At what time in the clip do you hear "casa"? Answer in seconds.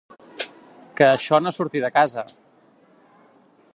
1.99-2.25